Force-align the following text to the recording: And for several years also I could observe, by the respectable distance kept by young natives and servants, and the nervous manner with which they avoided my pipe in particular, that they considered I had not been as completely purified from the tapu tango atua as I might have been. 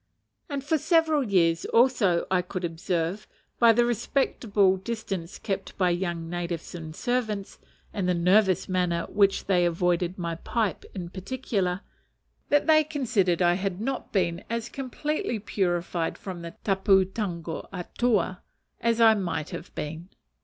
And 0.49 0.63
for 0.63 0.79
several 0.79 1.23
years 1.31 1.63
also 1.65 2.25
I 2.31 2.41
could 2.41 2.65
observe, 2.65 3.27
by 3.59 3.71
the 3.71 3.85
respectable 3.85 4.77
distance 4.77 5.37
kept 5.37 5.77
by 5.77 5.91
young 5.91 6.27
natives 6.27 6.73
and 6.73 6.95
servants, 6.95 7.59
and 7.93 8.09
the 8.09 8.15
nervous 8.15 8.67
manner 8.67 9.05
with 9.09 9.15
which 9.15 9.45
they 9.45 9.63
avoided 9.63 10.17
my 10.17 10.33
pipe 10.37 10.85
in 10.95 11.09
particular, 11.09 11.81
that 12.49 12.65
they 12.65 12.83
considered 12.83 13.43
I 13.43 13.53
had 13.53 13.79
not 13.79 14.11
been 14.11 14.43
as 14.49 14.69
completely 14.69 15.37
purified 15.37 16.17
from 16.17 16.41
the 16.41 16.55
tapu 16.63 17.05
tango 17.05 17.69
atua 17.71 18.41
as 18.79 18.99
I 18.99 19.13
might 19.13 19.51
have 19.51 19.71
been. 19.75 20.09